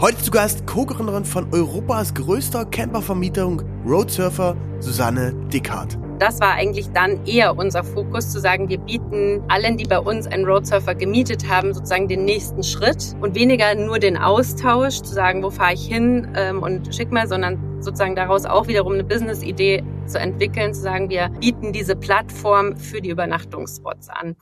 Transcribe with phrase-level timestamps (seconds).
[0.00, 5.98] Heute zu Gast Co-Gründerin von Europas größter Campervermietung, Roadsurfer Susanne Dickhardt.
[6.18, 10.26] Das war eigentlich dann eher unser Fokus, zu sagen, wir bieten allen, die bei uns
[10.26, 15.42] einen Roadsurfer gemietet haben, sozusagen den nächsten Schritt und weniger nur den Austausch, zu sagen,
[15.42, 19.84] wo fahre ich hin ähm, und schick mal, sondern sozusagen daraus auch wiederum eine Business-Idee
[20.06, 24.34] zu entwickeln, zu sagen, wir bieten diese Plattform für die Übernachtungsspots an.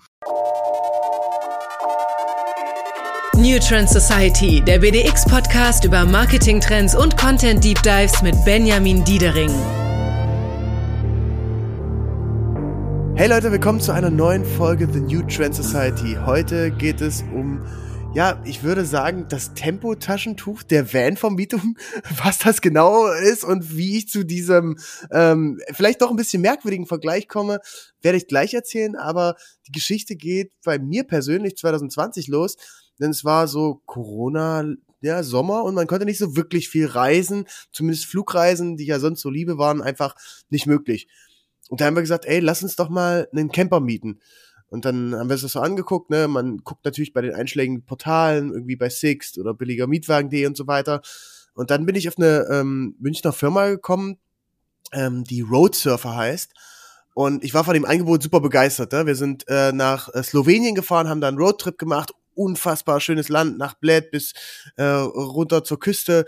[3.38, 9.50] New Trend Society, der BDX-Podcast über Marketing-Trends und Content-Deep Dives mit Benjamin Diedering.
[13.14, 16.18] Hey Leute, willkommen zu einer neuen Folge The New Trend Society.
[16.26, 17.64] Heute geht es um
[18.12, 21.76] ja, ich würde sagen, das Tempotaschentuch der Van-Vermietung,
[22.24, 24.78] was das genau ist und wie ich zu diesem
[25.12, 27.60] ähm, vielleicht doch ein bisschen merkwürdigen Vergleich komme,
[28.02, 28.96] werde ich gleich erzählen.
[28.96, 29.36] Aber
[29.68, 32.56] die Geschichte geht bei mir persönlich 2020 los
[33.00, 34.64] denn es war so Corona,
[35.00, 38.98] ja, Sommer und man konnte nicht so wirklich viel reisen, zumindest Flugreisen, die ich ja
[38.98, 40.14] sonst so liebe, waren einfach
[40.50, 41.08] nicht möglich.
[41.68, 44.20] Und da haben wir gesagt, ey, lass uns doch mal einen Camper mieten.
[44.70, 46.28] Und dann haben wir uns das so angeguckt, ne?
[46.28, 51.00] Man guckt natürlich bei den einschlägigen Portalen, irgendwie bei Sixt oder billigermietwagen.de und so weiter.
[51.54, 54.18] Und dann bin ich auf eine ähm, Münchner Firma gekommen,
[54.92, 56.52] ähm, die Roadsurfer heißt.
[57.14, 58.92] Und ich war von dem Angebot super begeistert.
[58.92, 59.06] Ne?
[59.06, 63.58] Wir sind äh, nach äh, Slowenien gefahren, haben da einen Roadtrip gemacht, unfassbar schönes Land,
[63.58, 64.32] nach Bled bis
[64.76, 66.24] äh, runter zur Küste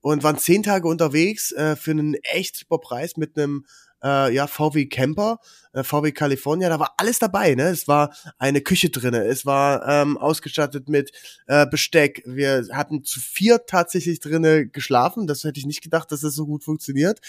[0.00, 3.64] und waren zehn Tage unterwegs äh, für einen echt super Preis mit einem
[4.02, 5.38] äh, ja, VW Camper,
[5.72, 7.68] äh, VW California, da war alles dabei, ne?
[7.68, 11.12] Es war eine Küche drinne, es war ähm, ausgestattet mit
[11.46, 12.22] äh, Besteck.
[12.26, 15.26] Wir hatten zu vier tatsächlich drinne geschlafen.
[15.26, 17.20] Das hätte ich nicht gedacht, dass das so gut funktioniert.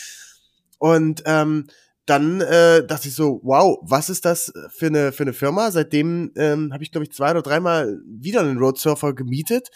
[0.80, 1.68] Und ähm,
[2.06, 5.72] dann äh, dachte ich so, wow, was ist das für eine für eine Firma?
[5.72, 9.70] Seitdem ähm, habe ich glaube ich zwei oder dreimal wieder einen Roadsurfer gemietet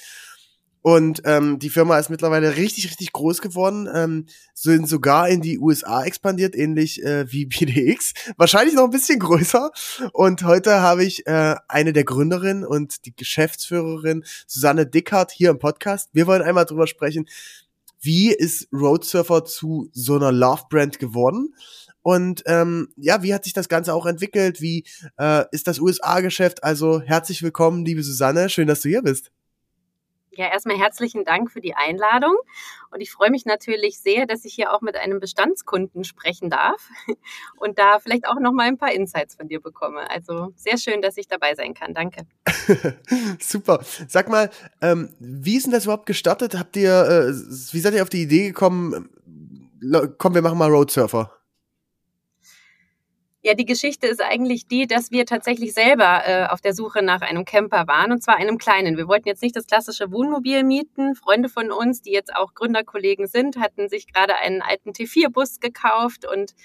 [0.88, 5.60] und ähm, die Firma ist mittlerweile richtig richtig groß geworden, ähm, sind sogar in die
[5.60, 9.70] USA expandiert, ähnlich äh, wie BDX, wahrscheinlich noch ein bisschen größer.
[10.14, 15.60] Und heute habe ich äh, eine der Gründerinnen und die Geschäftsführerin Susanne Dickhardt hier im
[15.60, 16.10] Podcast.
[16.14, 17.28] Wir wollen einmal drüber sprechen,
[18.00, 21.54] wie ist Roadsurfer zu so einer Love Brand geworden?
[22.08, 24.62] Und ähm, ja, wie hat sich das Ganze auch entwickelt?
[24.62, 24.86] Wie
[25.20, 26.64] äh, ist das USA-Geschäft?
[26.64, 28.48] Also herzlich willkommen, liebe Susanne.
[28.48, 29.30] Schön, dass du hier bist.
[30.32, 32.34] Ja, erstmal herzlichen Dank für die Einladung.
[32.92, 36.88] Und ich freue mich natürlich sehr, dass ich hier auch mit einem Bestandskunden sprechen darf
[37.58, 40.10] und da vielleicht auch noch mal ein paar Insights von dir bekomme.
[40.10, 41.94] Also sehr schön, dass ich dabei sein kann.
[41.94, 42.26] Danke.
[43.42, 43.84] Super.
[44.08, 44.50] Sag mal,
[44.82, 46.58] ähm, wie ist denn das überhaupt gestartet?
[46.58, 49.10] Habt ihr, äh, wie seid ihr auf die Idee gekommen?
[50.18, 51.37] Komm, wir machen mal Roadsurfer.
[53.48, 57.22] Ja, die Geschichte ist eigentlich die, dass wir tatsächlich selber äh, auf der Suche nach
[57.22, 58.98] einem Camper waren und zwar einem kleinen.
[58.98, 61.16] Wir wollten jetzt nicht das klassische Wohnmobil mieten.
[61.16, 66.28] Freunde von uns, die jetzt auch Gründerkollegen sind, hatten sich gerade einen alten T4-Bus gekauft
[66.30, 66.56] und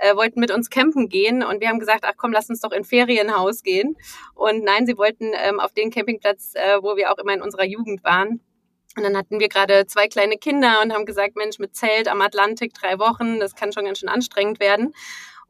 [0.00, 2.72] äh, wollten mit uns campen gehen und wir haben gesagt, ach komm, lass uns doch
[2.72, 3.94] in Ferienhaus gehen.
[4.34, 7.66] Und nein, sie wollten ähm, auf den Campingplatz, äh, wo wir auch immer in unserer
[7.66, 8.40] Jugend waren.
[8.96, 12.20] Und dann hatten wir gerade zwei kleine Kinder und haben gesagt, Mensch, mit Zelt am
[12.20, 14.92] Atlantik drei Wochen, das kann schon ganz schön anstrengend werden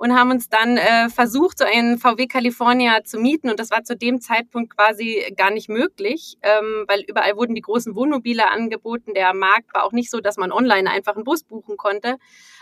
[0.02, 3.48] und haben uns dann äh, versucht, so einen VW California zu mieten.
[3.48, 7.60] Und das war zu dem Zeitpunkt quasi gar nicht möglich, ähm, weil überall wurden die
[7.60, 9.14] großen Wohnmobile angeboten.
[9.14, 12.16] Der Markt war auch nicht so, dass man online einfach einen Bus buchen konnte.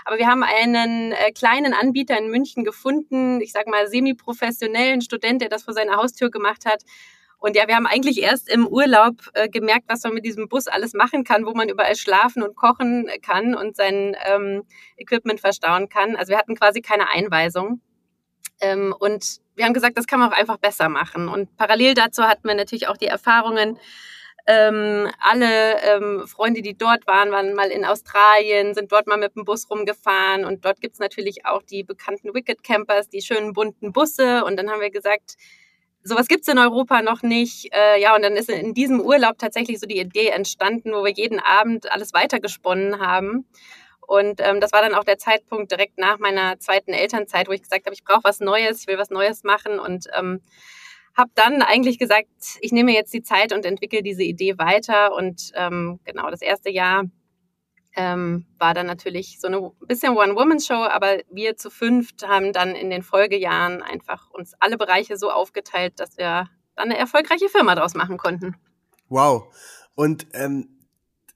[0.05, 5.41] Aber wir haben einen äh, kleinen Anbieter in München gefunden, ich sage mal semi-professionellen Student,
[5.41, 6.83] der das vor seiner Haustür gemacht hat
[7.41, 10.67] und ja, wir haben eigentlich erst im Urlaub äh, gemerkt, was man mit diesem Bus
[10.67, 14.65] alles machen kann, wo man überall schlafen und kochen kann und sein ähm,
[14.99, 16.17] Equipment verstauen kann.
[16.17, 17.81] Also wir hatten quasi keine Einweisung.
[18.61, 21.29] Ähm, und wir haben gesagt, das kann man auch einfach besser machen.
[21.29, 23.79] Und parallel dazu hatten wir natürlich auch die Erfahrungen,
[24.47, 29.37] ähm, alle ähm, Freunde, die dort waren, waren mal in Australien, sind dort mal mit
[29.37, 33.93] dem Bus rumgefahren und dort gibt's natürlich auch die bekannten Wicked Campers, die schönen bunten
[33.93, 34.45] Busse.
[34.45, 35.37] Und dann haben wir gesagt,
[36.03, 37.75] sowas gibt's in Europa noch nicht.
[37.75, 41.13] Äh, ja, und dann ist in diesem Urlaub tatsächlich so die Idee entstanden, wo wir
[41.13, 43.47] jeden Abend alles weitergesponnen haben.
[44.07, 47.63] Und ähm, das war dann auch der Zeitpunkt direkt nach meiner zweiten Elternzeit, wo ich
[47.63, 50.41] gesagt habe, ich brauche was Neues, ich will was Neues machen und ähm,
[51.17, 52.29] habe dann eigentlich gesagt,
[52.61, 55.15] ich nehme jetzt die Zeit und entwickle diese Idee weiter.
[55.15, 57.05] Und ähm, genau das erste Jahr
[57.97, 62.91] ähm, war dann natürlich so eine bisschen One-Woman-Show, aber wir zu fünft haben dann in
[62.91, 67.95] den Folgejahren einfach uns alle Bereiche so aufgeteilt, dass wir dann eine erfolgreiche Firma daraus
[67.95, 68.57] machen konnten.
[69.09, 69.55] Wow.
[69.95, 70.80] Und ähm,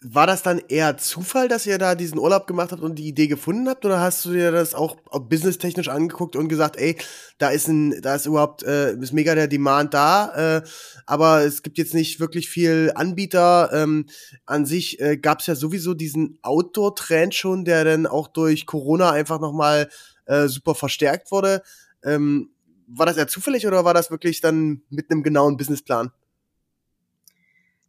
[0.06, 3.26] war das dann eher Zufall, dass ihr da diesen Urlaub gemacht habt und die Idee
[3.26, 3.86] gefunden habt?
[3.86, 6.96] Oder hast du dir das auch businesstechnisch angeguckt und gesagt, ey,
[7.38, 10.62] da ist ein, da ist überhaupt, äh, ist mega der Demand da, äh,
[11.06, 13.70] aber es gibt jetzt nicht wirklich viel Anbieter.
[13.72, 14.06] Ähm,
[14.44, 19.10] an sich äh, gab es ja sowieso diesen Outdoor-Trend schon, der dann auch durch Corona
[19.10, 19.88] einfach nochmal
[20.26, 21.62] äh, super verstärkt wurde.
[22.02, 22.50] Ähm,
[22.86, 26.12] war das eher zufällig oder war das wirklich dann mit einem genauen Businessplan?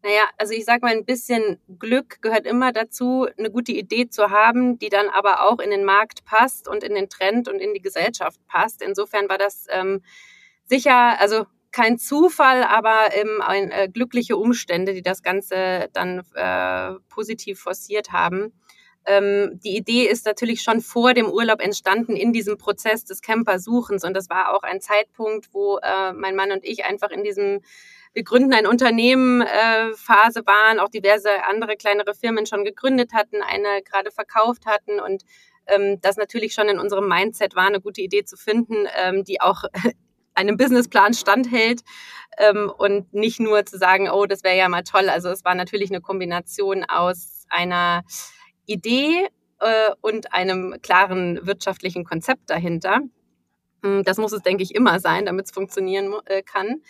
[0.06, 4.30] Naja, also ich sag mal, ein bisschen Glück gehört immer dazu, eine gute Idee zu
[4.30, 7.74] haben, die dann aber auch in den Markt passt und in den Trend und in
[7.74, 8.84] die Gesellschaft passt.
[8.84, 10.04] Insofern war das ähm,
[10.66, 17.00] sicher, also kein Zufall, aber ähm, ein, äh, glückliche Umstände, die das Ganze dann äh,
[17.10, 18.54] positiv forciert haben.
[19.08, 24.04] Ähm, die Idee ist natürlich schon vor dem Urlaub entstanden in diesem Prozess des Campersuchens
[24.04, 27.62] und das war auch ein Zeitpunkt, wo äh, mein Mann und ich einfach in diesem
[28.16, 33.42] wir gründen ein Unternehmen äh, Phase waren, auch diverse andere kleinere Firmen schon gegründet hatten,
[33.42, 35.24] eine gerade verkauft hatten und
[35.68, 39.42] ähm, das natürlich schon in unserem Mindset war, eine gute Idee zu finden, ähm, die
[39.42, 39.64] auch
[40.34, 41.82] einem Businessplan standhält
[42.38, 45.10] ähm, und nicht nur zu sagen, oh, das wäre ja mal toll.
[45.10, 48.04] Also es war natürlich eine Kombination aus einer
[48.66, 49.28] Idee
[49.60, 53.02] äh, und einem klaren wirtschaftlichen Konzept dahinter.
[53.84, 56.82] Hm, das muss es, denke ich, immer sein, damit es funktionieren äh, kann.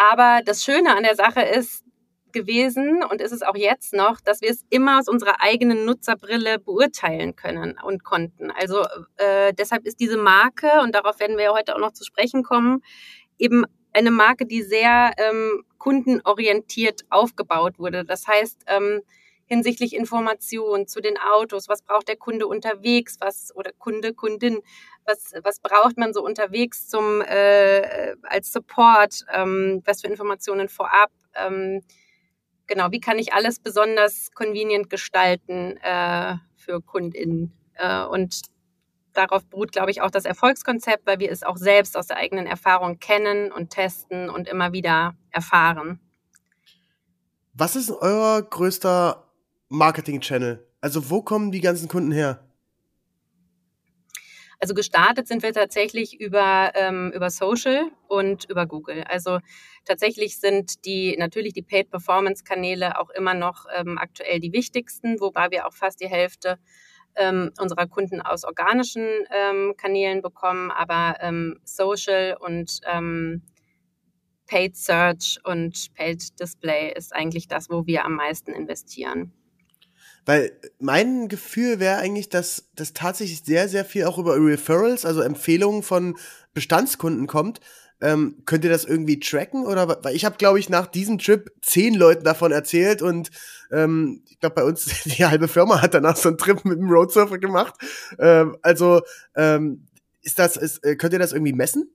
[0.00, 1.84] Aber das Schöne an der Sache ist
[2.32, 6.58] gewesen und ist es auch jetzt noch, dass wir es immer aus unserer eigenen Nutzerbrille
[6.58, 8.50] beurteilen können und konnten.
[8.50, 8.82] Also
[9.18, 12.82] äh, deshalb ist diese Marke, und darauf werden wir heute auch noch zu sprechen kommen,
[13.38, 18.06] eben eine Marke, die sehr ähm, kundenorientiert aufgebaut wurde.
[18.06, 19.02] Das heißt, ähm,
[19.44, 24.60] hinsichtlich Informationen zu den Autos, was braucht der Kunde unterwegs, was oder Kunde, Kundin,
[25.06, 31.10] was, was braucht man so unterwegs zum äh, als Support, ähm, was für Informationen vorab.
[31.34, 31.82] Ähm,
[32.66, 37.52] genau, wie kann ich alles besonders convenient gestalten äh, für KundInnen?
[37.74, 38.42] Äh, und
[39.12, 42.46] darauf beruht, glaube ich, auch das Erfolgskonzept, weil wir es auch selbst aus der eigenen
[42.46, 46.00] Erfahrung kennen und testen und immer wieder erfahren.
[47.52, 49.26] Was ist euer größter
[49.68, 50.66] Marketing-Channel?
[50.80, 52.49] Also wo kommen die ganzen Kunden her?
[54.62, 59.04] Also gestartet sind wir tatsächlich über, ähm, über Social und über Google.
[59.04, 59.38] Also
[59.86, 65.18] tatsächlich sind die natürlich die Paid Performance Kanäle auch immer noch ähm, aktuell die wichtigsten,
[65.18, 66.58] wobei wir auch fast die Hälfte
[67.16, 73.42] ähm, unserer Kunden aus organischen ähm, Kanälen bekommen, aber ähm, Social und ähm,
[74.46, 79.32] Paid Search und Paid Display ist eigentlich das, wo wir am meisten investieren.
[80.26, 85.20] Weil mein Gefühl wäre eigentlich, dass das tatsächlich sehr, sehr viel auch über Referrals, also
[85.20, 86.16] Empfehlungen von
[86.54, 87.60] Bestandskunden kommt.
[88.02, 89.66] Ähm, könnt ihr das irgendwie tracken?
[89.66, 93.30] Oder weil ich habe, glaube ich, nach diesem Trip zehn Leuten davon erzählt und
[93.70, 96.90] ähm, ich glaube, bei uns die halbe Firma hat danach so einen Trip mit dem
[96.90, 97.74] Roadsurfer gemacht.
[98.18, 99.02] Ähm, also
[99.36, 99.86] ähm,
[100.22, 101.90] ist das, ist, äh, könnt ihr das irgendwie messen?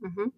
[0.00, 0.32] Mhm.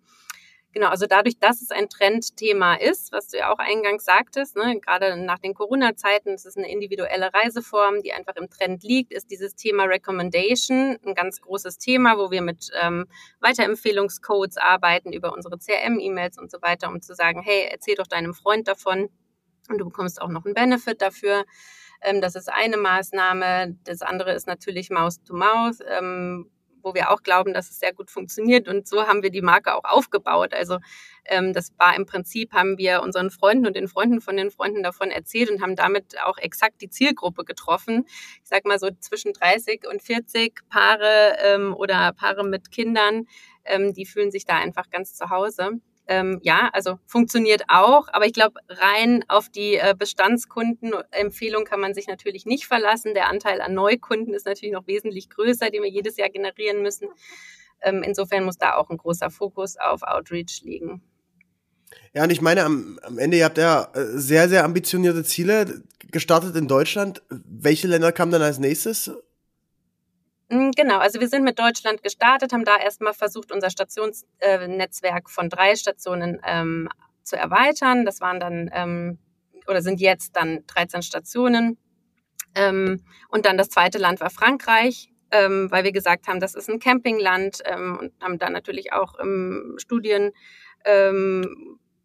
[0.75, 4.81] Genau, also dadurch, dass es ein Trendthema ist, was du ja auch eingangs sagtest, ne,
[4.81, 9.31] gerade nach den Corona-Zeiten, es ist eine individuelle Reiseform, die einfach im Trend liegt, ist
[9.31, 13.07] dieses Thema Recommendation ein ganz großes Thema, wo wir mit ähm,
[13.39, 18.35] Weiterempfehlungscodes arbeiten über unsere CRM-E-Mails und so weiter, um zu sagen, hey, erzähl doch deinem
[18.35, 19.11] Freund davon
[19.69, 21.45] und du bekommst auch noch einen Benefit dafür.
[22.03, 23.77] Ähm, das ist eine Maßnahme.
[23.85, 25.77] Das andere ist natürlich Mouse to Mouth.
[25.89, 26.51] Ähm,
[26.85, 28.69] wo wir auch glauben, dass es sehr gut funktioniert.
[28.69, 30.55] Und so haben wir die Marke auch aufgebaut.
[30.55, 30.79] Also
[31.25, 34.83] ähm, das war im Prinzip, haben wir unseren Freunden und den Freunden von den Freunden
[34.83, 38.05] davon erzählt und haben damit auch exakt die Zielgruppe getroffen.
[38.43, 43.27] Ich sag mal so zwischen 30 und 40 Paare ähm, oder Paare mit Kindern,
[43.65, 48.27] ähm, die fühlen sich da einfach ganz zu Hause ähm, ja, also funktioniert auch, aber
[48.27, 53.15] ich glaube, rein auf die äh, Bestandskundenempfehlung kann man sich natürlich nicht verlassen.
[53.15, 57.09] Der Anteil an Neukunden ist natürlich noch wesentlich größer, den wir jedes Jahr generieren müssen.
[57.81, 61.03] Ähm, insofern muss da auch ein großer Fokus auf Outreach liegen.
[62.13, 65.83] Ja, und ich meine, am, am Ende, ihr habt ja äh, sehr, sehr ambitionierte Ziele
[66.11, 67.23] gestartet in Deutschland.
[67.29, 69.11] Welche Länder kamen dann als nächstes?
[70.55, 75.33] Hm, genau, also wir sind mit Deutschland gestartet, haben da erstmal versucht, unser Stationsnetzwerk äh,
[75.33, 76.89] von drei Stationen ähm,
[77.25, 78.05] zu erweitern.
[78.05, 79.19] Das waren dann ähm,
[79.67, 81.77] oder sind jetzt dann 13 Stationen.
[82.55, 86.71] Ähm, und dann das zweite Land war Frankreich, ähm, weil wir gesagt haben, das ist
[86.71, 90.31] ein Campingland ähm, und haben da natürlich auch ähm, Studien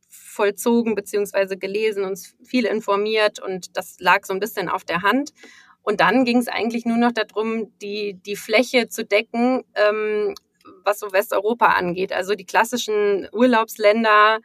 [0.07, 5.33] vollzogen beziehungsweise gelesen, uns viel informiert und das lag so ein bisschen auf der Hand.
[5.81, 10.35] Und dann ging es eigentlich nur noch darum, die, die Fläche zu decken, ähm,
[10.83, 12.13] was so Westeuropa angeht.
[12.13, 14.39] Also die klassischen Urlaubsländer,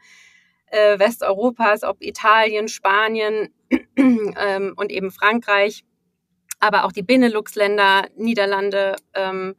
[0.67, 3.53] äh, Westeuropas, ob Italien, Spanien
[3.97, 5.85] ähm, und eben Frankreich,
[6.61, 8.97] aber auch die Benelux-Länder, Niederlande.
[9.14, 9.55] Ähm,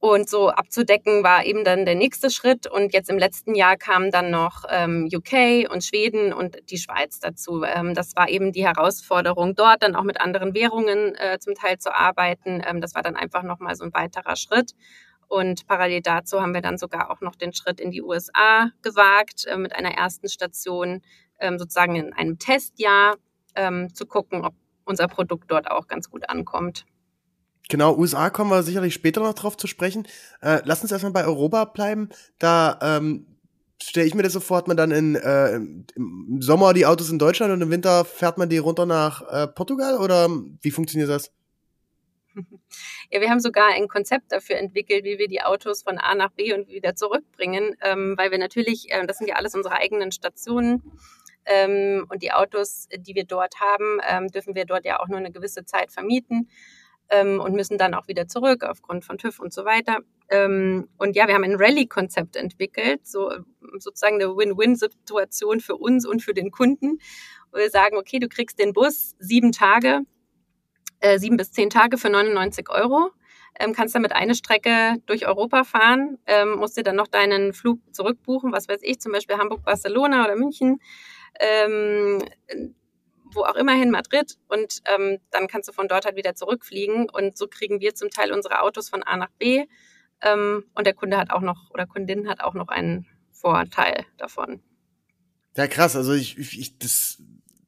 [0.00, 2.66] und so abzudecken war eben dann der nächste Schritt.
[2.66, 7.20] Und jetzt im letzten Jahr kamen dann noch ähm, UK und Schweden und die Schweiz
[7.20, 7.62] dazu.
[7.64, 11.78] Ähm, das war eben die Herausforderung, dort dann auch mit anderen Währungen äh, zum Teil
[11.78, 12.62] zu arbeiten.
[12.66, 14.72] Ähm, das war dann einfach nochmal so ein weiterer Schritt.
[15.28, 19.44] Und parallel dazu haben wir dann sogar auch noch den Schritt in die USA gewagt,
[19.44, 21.02] äh, mit einer ersten Station
[21.40, 23.16] ähm, sozusagen in einem Testjahr
[23.54, 24.54] ähm, zu gucken, ob
[24.86, 26.86] unser Produkt dort auch ganz gut ankommt.
[27.70, 30.06] Genau, USA kommen wir sicherlich später noch drauf zu sprechen.
[30.42, 32.08] Äh, lass uns erstmal bei Europa bleiben.
[32.40, 33.38] Da ähm,
[33.80, 37.10] stelle ich mir das so vor, hat man dann in, äh, im Sommer die Autos
[37.10, 40.28] in Deutschland und im Winter fährt man die runter nach äh, Portugal oder
[40.60, 41.32] wie funktioniert das?
[43.12, 46.30] Ja, wir haben sogar ein Konzept dafür entwickelt, wie wir die Autos von A nach
[46.30, 50.12] B und wieder zurückbringen, ähm, weil wir natürlich, äh, das sind ja alles unsere eigenen
[50.12, 50.82] Stationen,
[51.44, 55.18] ähm, und die Autos, die wir dort haben, ähm, dürfen wir dort ja auch nur
[55.18, 56.48] eine gewisse Zeit vermieten
[57.10, 59.98] ähm, und müssen dann auch wieder zurück aufgrund von TÜV und so weiter.
[60.30, 63.32] Ähm, und ja, wir haben ein Rallye-Konzept entwickelt, so
[63.78, 66.98] sozusagen eine Win-Win-Situation für uns und für den Kunden.
[67.52, 70.02] Wo wir sagen, okay, du kriegst den Bus sieben Tage,
[71.00, 73.10] äh, sieben bis zehn Tage für 99 Euro.
[73.58, 77.80] Ähm, kannst damit eine Strecke durch Europa fahren, ähm, musst dir dann noch deinen Flug
[77.92, 80.80] zurückbuchen, was weiß ich, zum Beispiel Hamburg, Barcelona oder München.
[81.40, 82.22] Ähm,
[83.34, 87.08] wo auch immer hin, Madrid, und ähm, dann kannst du von dort halt wieder zurückfliegen.
[87.08, 89.66] Und so kriegen wir zum Teil unsere Autos von A nach B.
[90.22, 94.60] Ähm, und der Kunde hat auch noch, oder Kundin hat auch noch einen Vorteil davon.
[95.56, 95.96] Ja, krass.
[95.96, 97.18] Also ich, ich, das,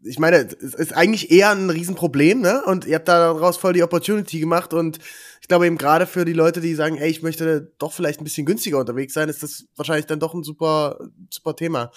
[0.03, 2.63] ich meine, es ist eigentlich eher ein Riesenproblem, ne?
[2.65, 4.75] Und ihr habt daraus voll die Opportunity gemacht.
[4.75, 4.99] Und
[5.41, 8.25] ich glaube eben gerade für die Leute, die sagen, ey, ich möchte doch vielleicht ein
[8.25, 10.99] bisschen günstiger unterwegs sein, ist das wahrscheinlich dann doch ein super,
[11.31, 11.91] super Thema.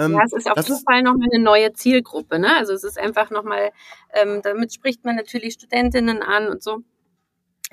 [0.00, 2.38] Ähm, ja, es ist auf jeden Fall nochmal eine neue Zielgruppe.
[2.38, 2.56] Ne?
[2.56, 3.70] Also es ist einfach nochmal,
[4.14, 6.78] ähm, damit spricht man natürlich Studentinnen an und so,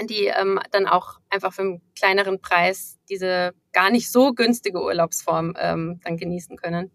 [0.10, 5.56] die ähm, dann auch einfach für einen kleineren Preis diese gar nicht so günstige Urlaubsform
[5.58, 6.92] ähm, dann genießen können.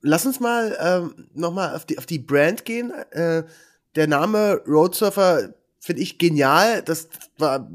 [0.00, 2.90] Lass uns mal ähm, nochmal auf die, auf die Brand gehen.
[3.12, 3.44] Äh,
[3.94, 6.82] der Name Roadsurfer finde ich genial.
[6.82, 7.70] Das war,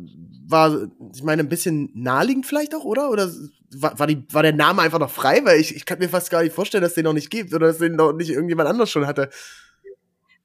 [0.48, 3.10] war, ich meine, ein bisschen naheliegend vielleicht auch, oder?
[3.10, 3.31] Oder
[3.75, 5.41] war, war, die, war der Name einfach noch frei?
[5.43, 7.67] Weil ich, ich kann mir fast gar nicht vorstellen, dass den noch nicht gibt oder
[7.67, 9.29] dass den noch nicht irgendjemand anders schon hatte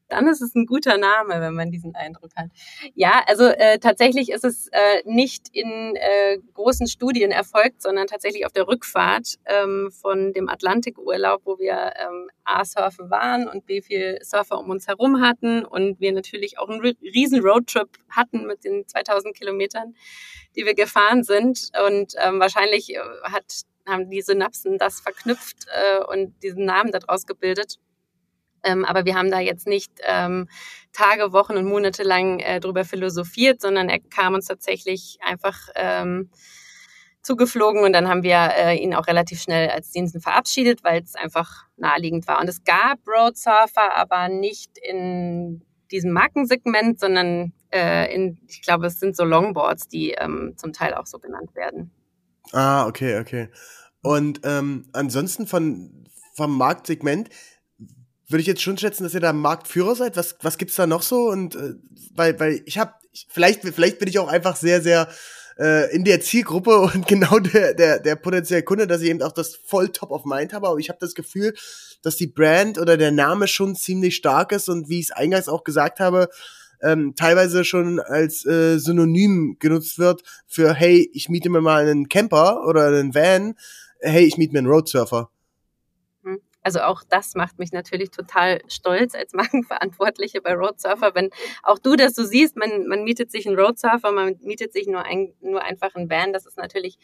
[0.08, 2.50] dann ist es ein guter Name, wenn man diesen Eindruck hat.
[2.94, 8.46] Ja, also äh, tatsächlich ist es äh, nicht in äh, großen Studien erfolgt, sondern tatsächlich
[8.46, 13.82] auf der Rückfahrt ähm, von dem Atlantikurlaub, wo wir ähm, A, surfen waren und B,
[13.82, 18.64] viel Surfer um uns herum hatten und wir natürlich auch einen riesen Roadtrip hatten mit
[18.64, 19.94] den 2000 Kilometern,
[20.54, 21.70] die wir gefahren sind.
[21.86, 27.26] Und ähm, wahrscheinlich äh, hat, haben die Synapsen das verknüpft äh, und diesen Namen daraus
[27.26, 27.78] gebildet.
[28.62, 30.48] Ähm, aber wir haben da jetzt nicht ähm,
[30.92, 36.30] Tage, Wochen und Monate lang äh, drüber philosophiert, sondern er kam uns tatsächlich einfach ähm,
[37.22, 41.16] zugeflogen und dann haben wir äh, ihn auch relativ schnell als Diensten verabschiedet, weil es
[41.16, 42.40] einfach naheliegend war.
[42.40, 48.86] Und es gab Road Surfer, aber nicht in diesem Markensegment, sondern äh, in, ich glaube,
[48.86, 51.90] es sind so Longboards, die ähm, zum Teil auch so genannt werden.
[52.52, 53.48] Ah, okay, okay.
[54.02, 56.04] Und ähm, ansonsten von
[56.36, 57.30] vom Marktsegment,
[58.28, 60.16] würde ich jetzt schon schätzen, dass ihr da Marktführer seid.
[60.16, 61.28] Was, was gibt's da noch so?
[61.28, 61.74] Und äh,
[62.14, 62.92] weil, weil ich habe,
[63.28, 65.08] vielleicht, vielleicht bin ich auch einfach sehr, sehr
[65.58, 69.32] äh, in der Zielgruppe und genau der, der, der potenzielle Kunde, dass ich eben auch
[69.32, 70.68] das voll top of mind habe.
[70.68, 71.54] Aber ich habe das Gefühl,
[72.02, 75.48] dass die Brand oder der Name schon ziemlich stark ist und wie ich es eingangs
[75.48, 76.28] auch gesagt habe,
[76.82, 82.08] ähm, teilweise schon als äh, Synonym genutzt wird für hey, ich miete mir mal einen
[82.08, 83.54] Camper oder einen Van,
[84.00, 85.30] hey, ich miete mir einen Roadsurfer.
[86.66, 91.30] Also auch das macht mich natürlich total stolz als Markenverantwortliche bei Roadsurfer, wenn
[91.62, 95.04] auch du das so siehst, man, man mietet sich einen Roadsurfer, man mietet sich nur,
[95.04, 96.32] ein, nur einfach einen Van.
[96.32, 96.98] Das ist natürlich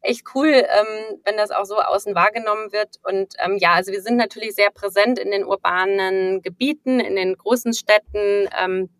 [0.00, 3.00] echt cool, ähm, wenn das auch so außen wahrgenommen wird.
[3.02, 7.36] Und ähm, ja, also wir sind natürlich sehr präsent in den urbanen Gebieten, in den
[7.36, 8.48] großen Städten.
[8.56, 8.90] Ähm,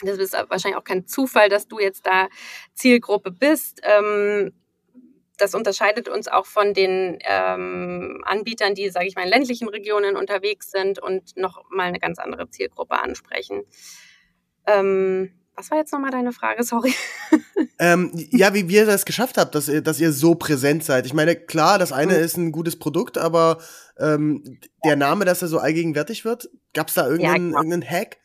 [0.00, 2.26] das ist wahrscheinlich auch kein Zufall, dass du jetzt da
[2.74, 3.80] Zielgruppe bist.
[3.84, 4.54] Ähm,
[5.36, 10.16] das unterscheidet uns auch von den ähm, Anbietern, die, sage ich mal, in ländlichen Regionen
[10.16, 13.62] unterwegs sind und noch mal eine ganz andere Zielgruppe ansprechen.
[14.66, 16.62] Ähm, was war jetzt nochmal deine Frage?
[16.62, 16.94] Sorry.
[17.78, 21.04] Ähm, ja, wie ihr das geschafft habt, dass ihr, dass ihr so präsent seid.
[21.04, 22.24] Ich meine, klar, das eine mhm.
[22.24, 23.58] ist ein gutes Produkt, aber
[23.98, 28.16] ähm, der Name, dass er so allgegenwärtig wird, gab es da irgendeinen, ja, irgendeinen Hack?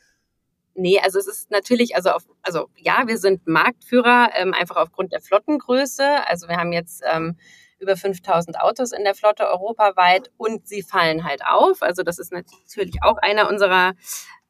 [0.73, 5.11] Nee, also es ist natürlich, also auf, also ja, wir sind Marktführer, ähm, einfach aufgrund
[5.11, 6.27] der Flottengröße.
[6.27, 7.37] Also wir haben jetzt ähm,
[7.79, 11.81] über 5000 Autos in der Flotte europaweit und sie fallen halt auf.
[11.81, 13.93] Also das ist natürlich auch einer unserer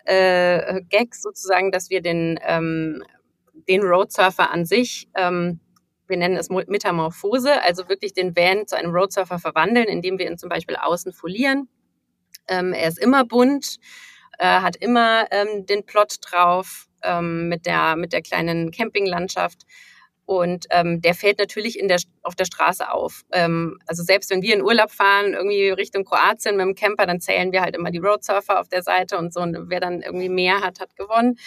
[0.06, 3.04] äh, Gags sozusagen, dass wir den, ähm,
[3.68, 5.60] den Roadsurfer an sich ähm,
[6.12, 10.38] wir nennen es Metamorphose, also wirklich den Van zu einem Roadsurfer verwandeln, indem wir ihn
[10.38, 11.70] zum Beispiel außen folieren.
[12.48, 13.78] Ähm, er ist immer bunt,
[14.42, 19.62] äh, hat immer ähm, den Plot drauf ähm, mit, der, mit der kleinen Campinglandschaft.
[20.26, 23.22] Und ähm, der fällt natürlich in der, auf der Straße auf.
[23.34, 27.20] Ähm, also selbst wenn wir in Urlaub fahren, irgendwie Richtung Kroatien mit dem Camper, dann
[27.20, 29.42] zählen wir halt immer die Roadsurfer auf der Seite und so.
[29.42, 31.38] Und wer dann irgendwie mehr hat, hat gewonnen.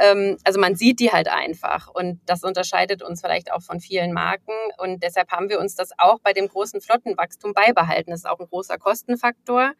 [0.00, 1.88] Ähm, also man sieht die halt einfach.
[1.94, 4.54] Und das unterscheidet uns vielleicht auch von vielen Marken.
[4.78, 8.10] Und deshalb haben wir uns das auch bei dem großen Flottenwachstum beibehalten.
[8.10, 9.74] Das ist auch ein großer Kostenfaktor,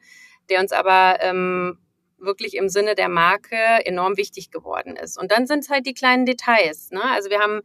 [0.49, 1.79] der uns aber ähm,
[2.23, 5.19] wirklich im Sinne der Marke enorm wichtig geworden ist.
[5.19, 6.91] Und dann sind es halt die kleinen Details.
[6.91, 7.03] Ne?
[7.03, 7.61] Also wir haben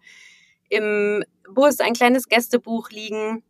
[0.69, 3.43] im Bus ein kleines Gästebuch liegen,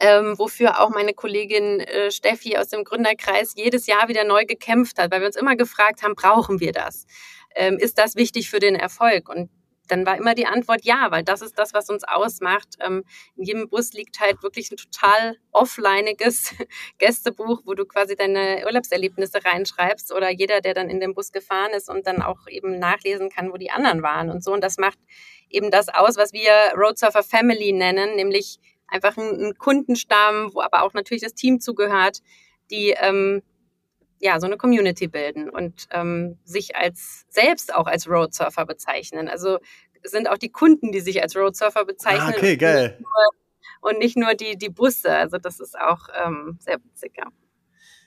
[0.00, 4.98] ähm, wofür auch meine Kollegin äh, Steffi aus dem Gründerkreis jedes Jahr wieder neu gekämpft
[4.98, 7.06] hat, weil wir uns immer gefragt haben, brauchen wir das?
[7.54, 9.28] Ähm, ist das wichtig für den Erfolg?
[9.28, 9.50] Und
[9.88, 12.76] dann war immer die Antwort ja, weil das ist das, was uns ausmacht.
[12.80, 13.04] Ähm,
[13.36, 16.54] in jedem Bus liegt halt wirklich ein total offlineiges
[16.98, 21.72] Gästebuch, wo du quasi deine Urlaubserlebnisse reinschreibst oder jeder, der dann in dem Bus gefahren
[21.72, 24.52] ist und dann auch eben nachlesen kann, wo die anderen waren und so.
[24.52, 24.98] Und das macht
[25.50, 30.94] eben das aus, was wir Roadsurfer Family nennen, nämlich einfach ein, Kundenstamm, wo aber auch
[30.94, 32.18] natürlich das Team zugehört,
[32.70, 33.42] die ähm,
[34.24, 39.28] ja, so eine Community bilden und ähm, sich als selbst auch als Roadsurfer bezeichnen.
[39.28, 39.58] Also
[40.02, 42.32] sind auch die Kunden, die sich als Roadsurfer bezeichnen.
[42.34, 42.84] Ah, okay, geil.
[42.86, 45.14] Und nicht nur, und nicht nur die, die Busse.
[45.14, 47.26] Also das ist auch ähm, sehr witzig, ja.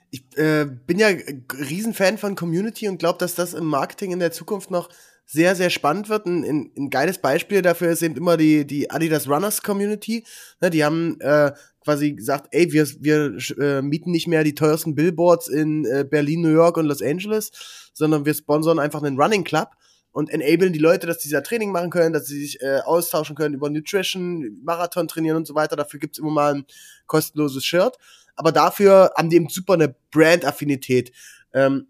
[0.09, 4.31] Ich äh, bin ja Riesenfan von Community und glaube, dass das im Marketing in der
[4.31, 4.89] Zukunft noch
[5.29, 6.25] sehr, sehr spannend wird.
[6.25, 10.23] Ein, ein, ein geiles Beispiel dafür ist eben immer die, die Adidas Runners Community.
[10.61, 11.51] Ne, die haben äh,
[11.83, 16.41] quasi gesagt, ey, wir, wir äh, mieten nicht mehr die teuersten Billboards in äh, Berlin,
[16.41, 17.51] New York und Los Angeles,
[17.93, 19.69] sondern wir sponsern einfach einen Running Club
[20.13, 23.35] und enablen die Leute, dass sie da Training machen können, dass sie sich äh, austauschen
[23.35, 25.75] können über Nutrition, Marathon trainieren und so weiter.
[25.75, 26.65] Dafür gibt's immer mal ein
[27.05, 27.97] kostenloses Shirt.
[28.35, 31.11] Aber dafür haben die eben super eine Brand-Affinität.
[31.53, 31.87] Ähm,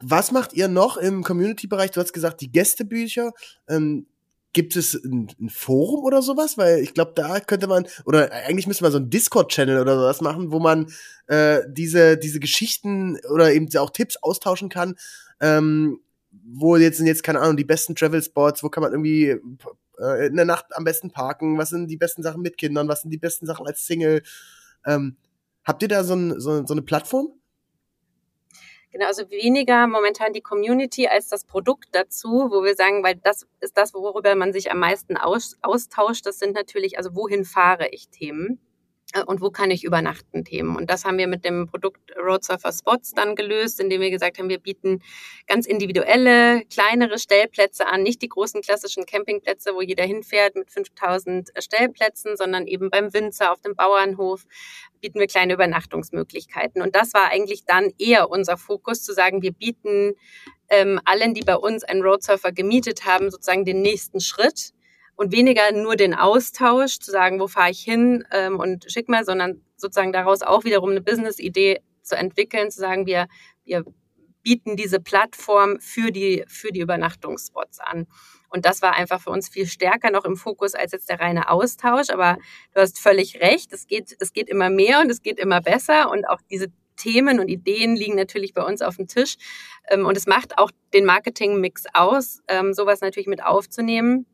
[0.00, 1.90] was macht ihr noch im Community-Bereich?
[1.90, 3.32] Du hast gesagt, die Gästebücher.
[3.68, 4.06] Ähm,
[4.52, 6.56] gibt es ein, ein, Forum oder sowas?
[6.56, 10.20] Weil ich glaube, da könnte man, oder eigentlich müsste man so ein Discord-Channel oder sowas
[10.20, 10.90] machen, wo man
[11.26, 14.96] äh, diese, diese Geschichten oder eben auch Tipps austauschen kann.
[15.40, 19.36] Ähm, wo jetzt sind jetzt, keine Ahnung, die besten Travel-Spots, wo kann man irgendwie
[20.00, 23.02] äh, in der Nacht am besten parken, was sind die besten Sachen mit Kindern, was
[23.02, 24.22] sind die besten Sachen als Single.
[24.86, 25.16] Ähm,
[25.64, 27.37] habt ihr da so, ein, so, so eine Plattform?
[28.98, 33.46] Genau, also weniger momentan die Community als das Produkt dazu, wo wir sagen, weil das
[33.60, 36.26] ist das, worüber man sich am meisten aus, austauscht.
[36.26, 38.58] Das sind natürlich, also wohin fahre ich Themen.
[39.14, 40.76] Äh, und wo kann ich übernachten Themen.
[40.76, 44.38] Und das haben wir mit dem Produkt Road Surfer Spots dann gelöst, indem wir gesagt
[44.38, 45.02] haben, wir bieten
[45.46, 51.50] ganz individuelle, kleinere Stellplätze an, nicht die großen klassischen Campingplätze, wo jeder hinfährt mit 5000
[51.58, 54.44] Stellplätzen, sondern eben beim Winzer auf dem Bauernhof
[55.00, 56.82] bieten wir kleine Übernachtungsmöglichkeiten.
[56.82, 60.14] Und das war eigentlich dann eher unser Fokus, zu sagen, wir bieten
[60.68, 64.72] ähm, allen, die bei uns einen Roadsurfer gemietet haben, sozusagen den nächsten Schritt
[65.18, 69.24] und weniger nur den Austausch, zu sagen, wo fahre ich hin ähm, und schick mal,
[69.24, 73.26] sondern sozusagen daraus auch wiederum eine Business-Idee zu entwickeln, zu sagen, wir,
[73.64, 73.84] wir
[74.44, 78.06] bieten diese Plattform für die, für die Übernachtungsspots an.
[78.48, 81.50] Und das war einfach für uns viel stärker noch im Fokus als jetzt der reine
[81.50, 82.10] Austausch.
[82.10, 82.38] Aber
[82.72, 83.72] du hast völlig recht.
[83.72, 86.12] Es geht, es geht immer mehr und es geht immer besser.
[86.12, 89.34] Und auch diese Themen und Ideen liegen natürlich bei uns auf dem Tisch.
[89.90, 94.26] Ähm, und es macht auch den Marketing-Mix aus, ähm, sowas natürlich mit aufzunehmen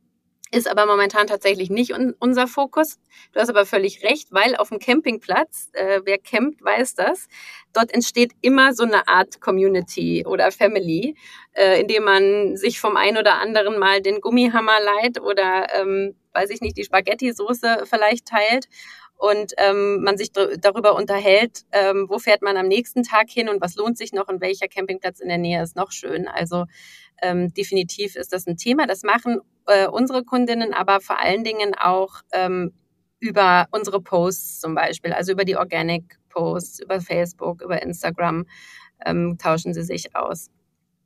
[0.54, 2.98] ist aber momentan tatsächlich nicht un unser Fokus.
[3.32, 7.28] Du hast aber völlig recht, weil auf dem Campingplatz, äh, wer campt, weiß das,
[7.72, 11.16] dort entsteht immer so eine Art Community oder Family,
[11.54, 16.50] äh, indem man sich vom einen oder anderen mal den Gummihammer leiht oder, ähm, weiß
[16.50, 18.68] ich nicht, die Spaghetti-Soße vielleicht teilt
[19.16, 23.60] und ähm, man sich darüber unterhält, ähm, wo fährt man am nächsten Tag hin und
[23.60, 26.28] was lohnt sich noch und welcher Campingplatz in der Nähe ist noch schön.
[26.28, 26.64] Also
[27.22, 28.86] ähm, definitiv ist das ein Thema.
[28.86, 32.72] Das machen äh, unsere Kundinnen aber vor allen Dingen auch ähm,
[33.20, 38.44] über unsere Posts zum Beispiel, also über die Organic Posts, über Facebook, über Instagram
[39.06, 40.50] ähm, tauschen sie sich aus.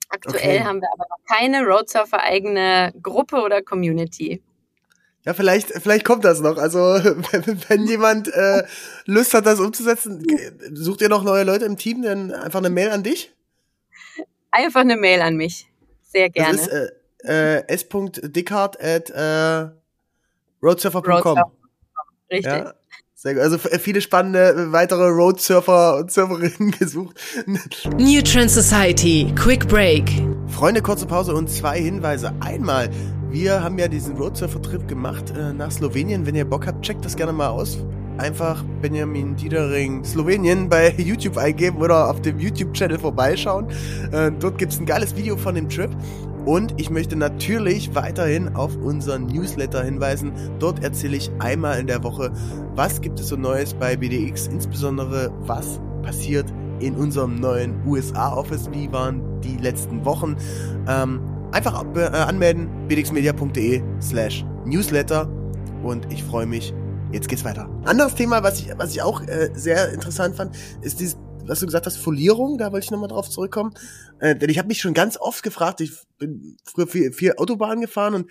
[0.09, 0.64] Aktuell okay.
[0.64, 4.42] haben wir aber noch keine Roadsurfer eigene Gruppe oder Community.
[5.28, 6.56] Ja, vielleicht, vielleicht kommt das noch.
[6.56, 8.62] Also, wenn, wenn jemand äh,
[9.04, 10.26] Lust hat, das umzusetzen,
[10.72, 13.30] sucht ihr noch neue Leute im Team, dann einfach eine Mail an dich?
[14.50, 15.66] Einfach eine Mail an mich.
[16.02, 16.56] Sehr gerne.
[16.56, 19.68] Das ist äh, äh, s.dickhardt at äh,
[20.62, 21.42] roadsurfer.com.
[22.30, 22.46] Richtig.
[22.46, 22.72] Ja?
[23.14, 23.42] Sehr gut.
[23.42, 27.20] Also viele spannende äh, weitere Roadsurfer und Surferinnen gesucht.
[27.98, 30.10] New Trend Society, Quick Break.
[30.46, 32.32] Freunde, kurze Pause und zwei Hinweise.
[32.40, 32.88] Einmal,
[33.30, 36.26] wir haben ja diesen Roadsurfer-Trip gemacht äh, nach Slowenien.
[36.26, 37.78] Wenn ihr Bock habt, checkt das gerne mal aus.
[38.16, 43.68] Einfach Benjamin Diedering Slowenien bei YouTube eingeben oder auf dem YouTube-Channel vorbeischauen.
[44.12, 45.90] Äh, dort gibt's ein geiles Video von dem Trip.
[46.46, 50.32] Und ich möchte natürlich weiterhin auf unseren Newsletter hinweisen.
[50.58, 52.32] Dort erzähle ich einmal in der Woche,
[52.74, 56.46] was gibt es so Neues bei BDX, insbesondere was passiert
[56.80, 60.36] in unserem neuen USA-Office, wie waren die letzten Wochen.
[60.88, 61.20] Ähm,
[61.52, 65.28] einfach äh, anmelden, bdxmedia.de slash newsletter
[65.82, 66.74] und ich freue mich.
[67.12, 67.68] Jetzt geht's weiter.
[67.84, 71.16] Anderes Thema, was ich, was ich auch äh, sehr interessant fand, ist dieses
[71.48, 73.72] was du gesagt hast, Folierung, da wollte ich nochmal drauf zurückkommen.
[74.20, 77.80] Äh, denn ich habe mich schon ganz oft gefragt, ich bin früher viel, viel Autobahn
[77.80, 78.30] gefahren und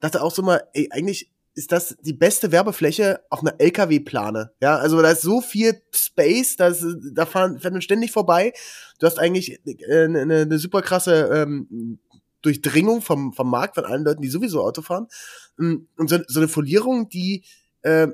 [0.00, 4.52] dachte auch so mal, ey, eigentlich ist das die beste Werbefläche auf einer LKW-Plane.
[4.60, 8.52] Ja, also da ist so viel Space, da, ist, da fahren, fahren ständig vorbei.
[8.98, 12.00] Du hast eigentlich äh, eine, eine super krasse ähm,
[12.44, 15.08] Durchdringung vom, vom Markt von allen Leuten, die sowieso Auto fahren.
[15.56, 17.44] Mm, und so, so eine Folierung, die
[17.82, 18.08] äh,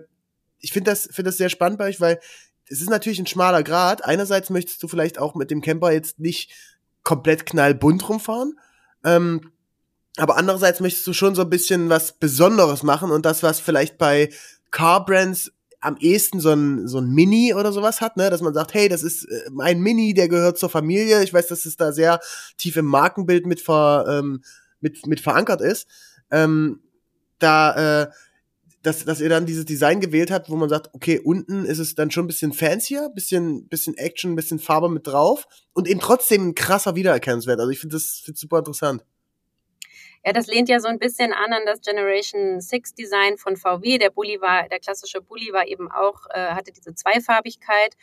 [0.60, 2.20] ich finde das, finde das sehr spannend bei euch, weil
[2.66, 4.04] es ist natürlich ein schmaler Grad.
[4.04, 6.52] Einerseits möchtest du vielleicht auch mit dem Camper jetzt nicht
[7.02, 8.58] komplett knallbunt rumfahren.
[9.04, 9.52] Ähm,
[10.16, 13.98] aber andererseits möchtest du schon so ein bisschen was Besonderes machen und das, was vielleicht
[13.98, 14.30] bei
[14.70, 18.54] Car Brands am ehesten so ein, so ein Mini oder sowas hat, ne, dass man
[18.54, 21.22] sagt, hey, das ist äh, mein Mini, der gehört zur Familie.
[21.22, 22.20] Ich weiß, dass es da sehr
[22.58, 24.42] tief im Markenbild mit, ver, ähm,
[24.80, 25.88] mit, mit verankert ist.
[26.30, 26.80] Ähm,
[27.38, 28.10] da, äh,
[28.82, 31.94] dass, dass ihr dann dieses Design gewählt habt, wo man sagt, okay, unten ist es
[31.94, 36.48] dann schon ein bisschen fancier, bisschen, bisschen Action, bisschen Farbe mit drauf und eben trotzdem
[36.48, 37.60] ein krasser Wiedererkennungswert.
[37.60, 39.04] Also ich finde das find super interessant.
[40.24, 43.96] Ja, das lehnt ja so ein bisschen an an das Generation 6 Design von VW.
[43.96, 47.96] Der Bulli war, der klassische Bulli war eben auch, äh, hatte diese Zweifarbigkeit.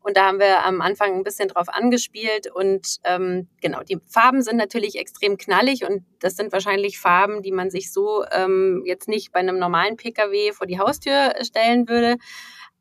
[0.00, 2.46] Und da haben wir am Anfang ein bisschen drauf angespielt.
[2.46, 7.52] Und ähm, genau, die Farben sind natürlich extrem knallig und das sind wahrscheinlich Farben, die
[7.52, 12.18] man sich so ähm, jetzt nicht bei einem normalen Pkw vor die Haustür stellen würde.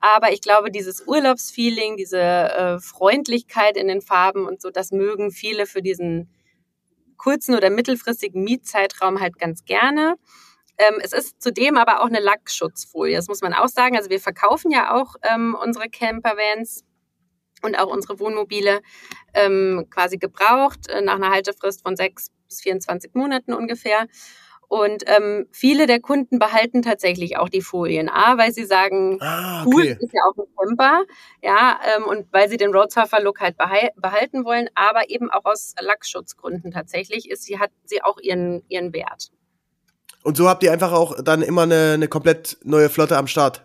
[0.02, 5.32] Aber ich glaube, dieses Urlaubsfeeling, diese äh, Freundlichkeit in den Farben und so, das mögen
[5.32, 6.30] viele für diesen
[7.24, 10.16] kurzen oder mittelfristigen Mietzeitraum halt ganz gerne.
[10.78, 13.96] Ähm, es ist zudem aber auch eine Lackschutzfolie, das muss man auch sagen.
[13.96, 16.84] Also wir verkaufen ja auch ähm, unsere Campervans
[17.62, 18.82] und auch unsere Wohnmobile
[19.34, 24.08] ähm, quasi gebraucht, äh, nach einer Haltefrist von sechs bis 24 Monaten ungefähr.
[24.74, 28.10] Und ähm, viele der Kunden behalten tatsächlich auch die Folien.
[28.10, 29.72] A, weil sie sagen, ah, okay.
[29.72, 31.04] cool, ist ja auch ein Camper,
[31.44, 36.72] ja, ähm, und weil sie den Roadsurfer-Look halt behalten wollen, aber eben auch aus Lackschutzgründen
[36.72, 39.30] tatsächlich ist sie, hat sie auch ihren, ihren Wert.
[40.24, 43.64] Und so habt ihr einfach auch dann immer eine, eine komplett neue Flotte am Start.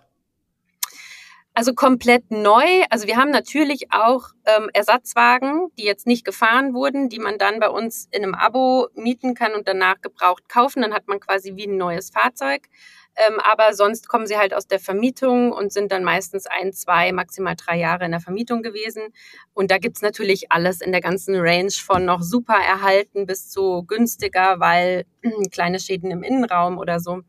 [1.59, 2.85] Also komplett neu.
[2.88, 7.59] Also wir haben natürlich auch ähm, Ersatzwagen, die jetzt nicht gefahren wurden, die man dann
[7.59, 10.83] bei uns in einem Abo mieten kann und danach gebraucht kaufen.
[10.83, 12.68] Dann hat man quasi wie ein neues Fahrzeug.
[13.16, 17.11] Ähm, aber sonst kommen sie halt aus der Vermietung und sind dann meistens ein, zwei,
[17.11, 19.12] maximal drei Jahre in der Vermietung gewesen.
[19.53, 23.83] Und da gibt's natürlich alles in der ganzen Range von noch super erhalten bis zu
[23.83, 25.07] günstiger, weil
[25.51, 27.23] kleine Schäden im Innenraum oder so.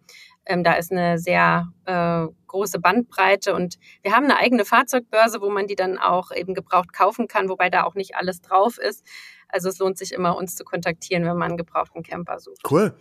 [0.49, 5.51] Ähm, da ist eine sehr äh, große Bandbreite und wir haben eine eigene Fahrzeugbörse, wo
[5.51, 9.05] man die dann auch eben gebraucht kaufen kann, wobei da auch nicht alles drauf ist.
[9.47, 12.62] Also es lohnt sich immer, uns zu kontaktieren, wenn man einen gebrauchten Camper sucht.
[12.69, 12.95] Cool.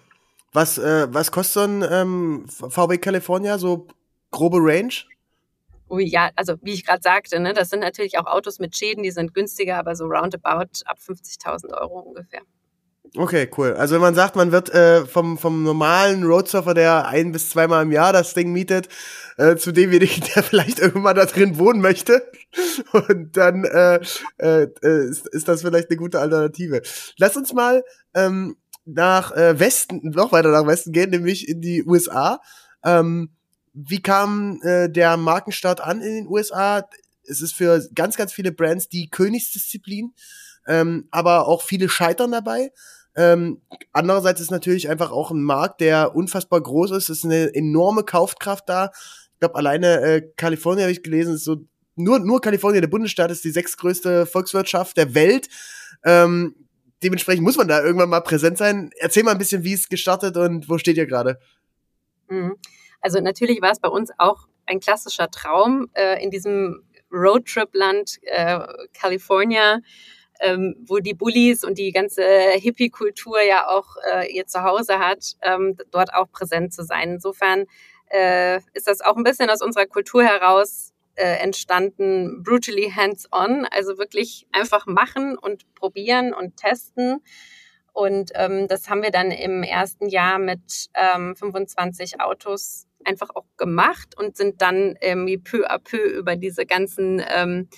[0.52, 3.88] Was, äh, was kostet so ein ähm, VW California, so
[4.30, 4.92] grobe Range?
[5.88, 9.02] Oh ja, also wie ich gerade sagte, ne, das sind natürlich auch Autos mit Schäden,
[9.02, 12.42] die sind günstiger, aber so roundabout ab 50.000 Euro ungefähr.
[13.16, 13.74] Okay, cool.
[13.74, 17.82] Also wenn man sagt, man wird äh, vom, vom normalen Roadsurfer, der ein bis zweimal
[17.82, 18.88] im Jahr das Ding mietet,
[19.38, 22.30] äh, zu demjenigen, der vielleicht irgendwann da drin wohnen möchte.
[22.92, 24.00] Und dann äh,
[24.38, 24.68] äh,
[25.08, 26.82] ist, ist das vielleicht eine gute Alternative.
[27.16, 27.82] Lass uns mal
[28.14, 32.40] ähm, nach äh, Westen, noch weiter nach Westen gehen, nämlich in die USA.
[32.84, 33.30] Ähm,
[33.72, 36.88] wie kam äh, der Markenstart an in den USA?
[37.24, 40.14] Es ist für ganz, ganz viele Brands die Königsdisziplin,
[40.66, 42.70] ähm, aber auch viele scheitern dabei.
[43.18, 43.60] Ähm,
[43.92, 47.08] andererseits ist natürlich einfach auch ein Markt, der unfassbar groß ist.
[47.08, 48.92] Es ist eine enorme Kaufkraft da.
[49.32, 51.56] Ich glaube, alleine äh, Kalifornien habe ich gelesen, ist so
[51.96, 55.48] nur nur Kalifornien, der Bundesstaat, ist die sechstgrößte Volkswirtschaft der Welt.
[56.04, 56.54] Ähm,
[57.02, 58.90] dementsprechend muss man da irgendwann mal präsent sein.
[58.98, 61.40] Erzähl mal ein bisschen, wie es gestartet und wo steht ihr gerade?
[62.28, 62.54] Mhm.
[63.00, 68.60] Also natürlich war es bei uns auch ein klassischer Traum äh, in diesem Roadtrip-Land äh,
[68.92, 69.80] California
[70.40, 75.76] ähm, wo die Bullies und die ganze Hippie-Kultur ja auch äh, ihr Zuhause hat, ähm,
[75.90, 77.14] dort auch präsent zu sein.
[77.14, 77.66] Insofern
[78.10, 83.98] äh, ist das auch ein bisschen aus unserer Kultur heraus äh, entstanden, brutally hands-on, also
[83.98, 87.22] wirklich einfach machen und probieren und testen.
[87.92, 93.46] Und ähm, das haben wir dann im ersten Jahr mit ähm, 25 Autos einfach auch
[93.56, 97.68] gemacht und sind dann irgendwie peu à peu über diese ganzen ähm,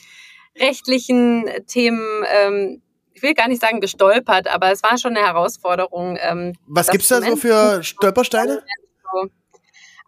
[0.58, 2.82] rechtlichen Themen, ähm,
[3.12, 6.16] ich will gar nicht sagen gestolpert, aber es war schon eine Herausforderung.
[6.20, 8.62] Ähm, Was gibt's da so für Stolpersteine?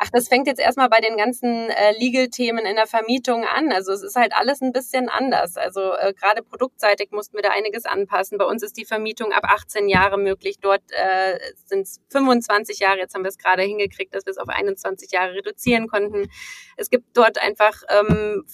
[0.05, 3.71] Ach, das fängt jetzt erstmal bei den ganzen äh, Legal-Themen in der Vermietung an.
[3.71, 5.57] Also es ist halt alles ein bisschen anders.
[5.57, 8.37] Also äh, gerade produktseitig mussten wir da einiges anpassen.
[8.37, 10.57] Bei uns ist die Vermietung ab 18 Jahre möglich.
[10.61, 12.99] Dort äh, sind es 25 Jahre.
[12.99, 16.29] Jetzt haben wir es gerade hingekriegt, dass wir es auf 21 Jahre reduzieren konnten.
[16.77, 18.45] Es gibt dort einfach ähm,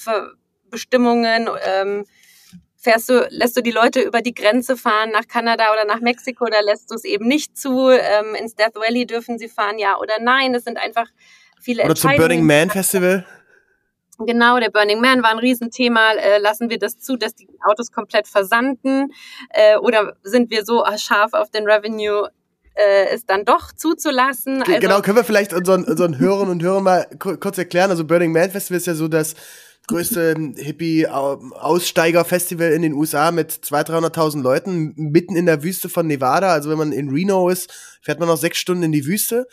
[0.70, 1.48] Bestimmungen.
[1.64, 2.04] Ähm,
[2.76, 6.44] fährst du, lässt du die Leute über die Grenze fahren nach Kanada oder nach Mexiko
[6.44, 7.90] oder lässt du es eben nicht zu?
[7.90, 10.52] Ähm, ins Death Valley dürfen sie fahren, ja oder nein?
[10.52, 11.06] Das sind einfach
[11.60, 13.26] viele Oder zum Burning Man Festival?
[14.20, 16.12] Genau, der Burning Man war ein Riesenthema.
[16.12, 19.12] Äh, lassen wir das zu, dass die Autos komplett versanden?
[19.50, 22.28] Äh, oder sind wir so scharf auf den Revenue,
[22.74, 24.62] äh, es dann doch zuzulassen?
[24.62, 27.90] Also genau, können wir vielleicht unseren, unseren Hörern und Hörern mal kurz erklären?
[27.90, 29.34] Also Burning Man Festival ist ja so das
[29.88, 36.52] größte Hippie-Aussteiger-Festival in den USA mit 200.000, 300.000 Leuten mitten in der Wüste von Nevada.
[36.52, 39.48] Also wenn man in Reno ist, fährt man noch sechs Stunden in die Wüste.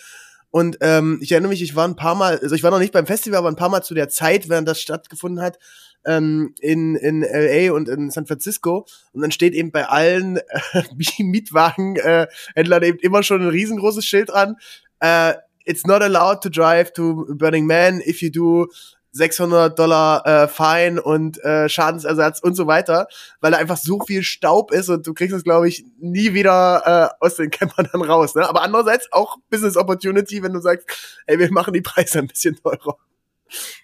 [0.52, 2.94] Und ähm, ich erinnere mich, ich war ein paar Mal, also ich war noch nicht
[2.94, 5.58] beim Festival, aber ein paar Mal zu der Zeit, während das stattgefunden hat,
[6.06, 8.86] ähm, in, in LA und in San Francisco.
[9.12, 10.84] Und dann steht eben bei allen äh,
[11.24, 14.56] Mietwagenhändlern äh, eben immer schon ein riesengroßes Schild dran.
[15.00, 15.34] Äh,
[15.68, 18.68] It's not allowed to drive to Burning Man if you do
[19.16, 23.08] 600 Dollar äh, Fine und äh, Schadensersatz und so weiter,
[23.40, 27.14] weil da einfach so viel Staub ist und du kriegst es, glaube ich, nie wieder
[27.22, 28.36] äh, aus den Campern dann raus.
[28.36, 28.48] Ne?
[28.48, 30.86] Aber andererseits auch Business Opportunity, wenn du sagst,
[31.28, 32.98] ey, wir machen die Preise ein bisschen teurer.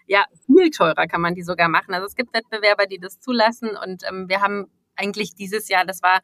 [0.06, 1.94] Ja, viel teurer kann man die sogar machen.
[1.94, 4.68] Also es gibt Wettbewerber, die das zulassen und ähm, wir haben
[4.98, 6.20] eigentlich dieses Jahr, das war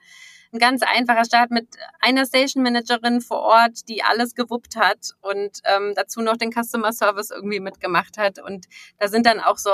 [0.57, 1.67] ein ganz einfacher Start mit
[1.99, 6.91] einer Station Managerin vor Ort, die alles gewuppt hat und ähm, dazu noch den Customer
[6.91, 8.39] Service irgendwie mitgemacht hat.
[8.39, 8.65] Und
[8.99, 9.71] da sind dann auch so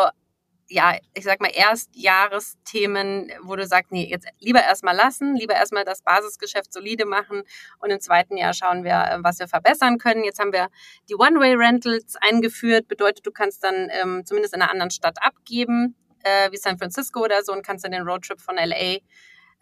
[0.70, 5.84] ja, ich sag mal, Erstjahresthemen, wo du sagst, nee, jetzt lieber erstmal lassen, lieber erstmal
[5.84, 7.44] das Basisgeschäft solide machen
[7.80, 10.24] und im zweiten Jahr schauen wir, äh, was wir verbessern können.
[10.24, 10.70] Jetzt haben wir
[11.10, 16.50] die One-Way-Rentals eingeführt, bedeutet, du kannst dann ähm, zumindest in einer anderen Stadt abgeben, äh,
[16.52, 19.00] wie San Francisco oder so, und kannst dann den Roadtrip von LA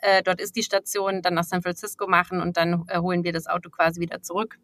[0.02, 3.32] äh, dort ist die Station, dann nach San Francisco machen und dann äh, holen wir
[3.32, 4.58] das Auto quasi wieder zurück.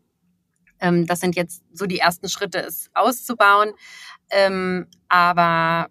[0.79, 3.73] Ähm, das sind jetzt so die ersten Schritte, es auszubauen.
[4.29, 5.89] Ähm, aber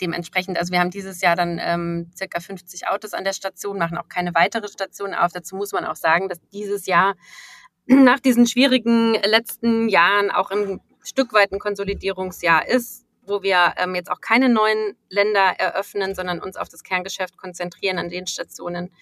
[0.00, 3.98] dementsprechend, also wir haben dieses Jahr dann ähm, circa 50 Autos an der Station, machen
[3.98, 5.32] auch keine weitere Station auf.
[5.32, 7.14] Dazu muss man auch sagen, dass dieses Jahr
[7.86, 13.94] nach diesen schwierigen letzten Jahren auch ein Stück weit ein Konsolidierungsjahr ist wo wir ähm,
[13.94, 18.92] jetzt auch keine neuen Länder eröffnen, sondern uns auf das Kerngeschäft konzentrieren an den Stationen,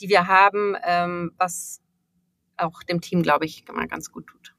[0.00, 1.80] die wir haben, ähm, was
[2.56, 4.54] auch dem Team, glaube ich, mal ganz gut tut.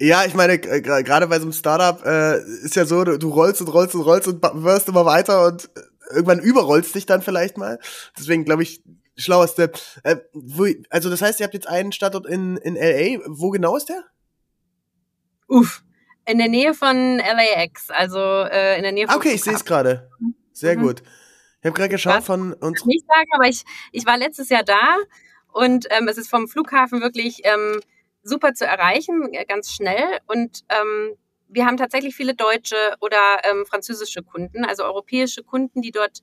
[0.00, 3.60] Ja, ich meine, gerade bei so einem Startup äh, ist ja so, du, du rollst
[3.60, 5.70] und rollst und rollst und wirst immer weiter und
[6.10, 7.78] irgendwann überrollst dich dann vielleicht mal.
[8.18, 8.82] Deswegen glaube ich,
[9.16, 9.78] schlauer Step.
[10.02, 13.22] Äh, wo, also das heißt, ihr habt jetzt einen Standort in, in LA.
[13.26, 14.02] Wo genau ist der?
[15.48, 15.84] Uff,
[16.26, 19.16] in der Nähe von LAX, also äh, in der Nähe von.
[19.16, 20.10] Okay, ich sehe es gerade.
[20.52, 20.82] Sehr mhm.
[20.82, 21.02] gut.
[21.60, 22.84] Ich habe gerade geschaut Was von uns.
[22.84, 24.96] Nicht sagen, aber ich, ich war letztes Jahr da
[25.52, 27.80] und ähm, es ist vom Flughafen wirklich ähm,
[28.22, 30.18] super zu erreichen, äh, ganz schnell.
[30.26, 31.16] Und ähm,
[31.48, 36.20] wir haben tatsächlich viele deutsche oder ähm, französische Kunden, also europäische Kunden, die dort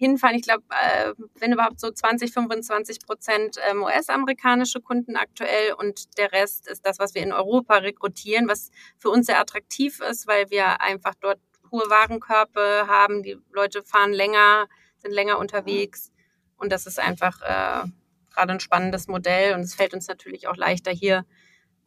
[0.00, 0.34] hinfahren.
[0.34, 6.32] Ich glaube, äh, wenn überhaupt so 20, 25 Prozent ähm, US-amerikanische Kunden aktuell und der
[6.32, 10.50] Rest ist das, was wir in Europa rekrutieren, was für uns sehr attraktiv ist, weil
[10.50, 11.38] wir einfach dort
[11.70, 13.22] hohe Warenkörpe haben.
[13.22, 16.10] Die Leute fahren länger, sind länger unterwegs
[16.56, 17.86] und das ist einfach äh,
[18.34, 21.26] gerade ein spannendes Modell und es fällt uns natürlich auch leichter hier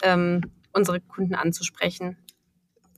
[0.03, 2.22] ähm, unsere Kunden anzusprechen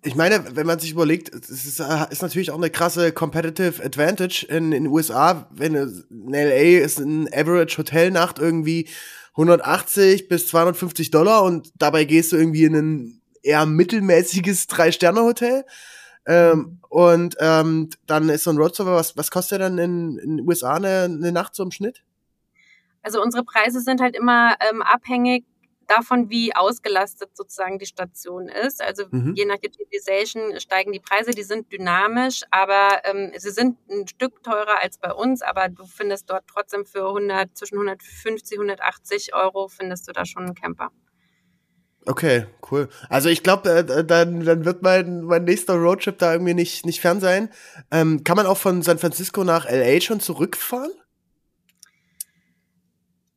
[0.05, 3.83] ich meine, wenn man sich überlegt, es ist, äh, ist, natürlich auch eine krasse Competitive
[3.83, 5.47] Advantage in, den USA.
[5.51, 8.87] Wenn in LA ist ein Average Hotelnacht irgendwie
[9.31, 15.65] 180 bis 250 Dollar und dabei gehst du irgendwie in ein eher mittelmäßiges Drei-Sterne-Hotel.
[16.27, 20.47] Ähm, und ähm, dann ist so ein Roadserver, was, was kostet dann in, in den
[20.47, 22.03] USA eine, eine Nacht so im Schnitt?
[23.03, 25.45] Also unsere Preise sind halt immer ähm, abhängig
[25.87, 28.81] davon, wie ausgelastet sozusagen die Station ist.
[28.81, 29.33] Also mhm.
[29.35, 34.43] je nach Utilization steigen die Preise, die sind dynamisch, aber ähm, sie sind ein Stück
[34.43, 39.67] teurer als bei uns, aber du findest dort trotzdem für 100, zwischen 150, 180 Euro
[39.67, 40.91] findest du da schon einen Camper.
[42.07, 42.87] Okay, cool.
[43.09, 47.01] Also ich glaube, äh, dann, dann wird mein, mein nächster Roadtrip da irgendwie nicht, nicht
[47.01, 47.49] fern sein.
[47.89, 50.91] Ähm, kann man auch von San Francisco nach LA schon zurückfahren?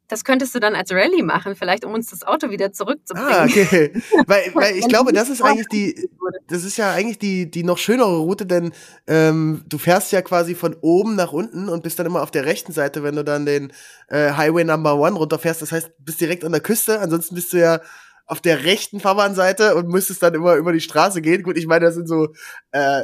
[0.08, 3.30] Das könntest du dann als Rallye machen, vielleicht um uns das Auto wieder zurückzubringen.
[3.30, 3.92] Ah, okay.
[4.26, 6.08] weil, weil ich glaube, das ist eigentlich die,
[6.48, 8.72] das ist ja eigentlich die, die noch schönere Route, denn
[9.06, 12.46] ähm, du fährst ja quasi von oben nach unten und bist dann immer auf der
[12.46, 13.72] rechten Seite, wenn du dann den
[14.08, 15.60] äh, Highway Number One runterfährst.
[15.60, 17.00] Das heißt, bist direkt an der Küste.
[17.00, 17.80] Ansonsten bist du ja
[18.26, 21.42] auf der rechten Fahrbahnseite und müsstest dann immer über die Straße gehen.
[21.42, 22.28] Gut, ich meine, das sind so
[22.72, 23.02] äh,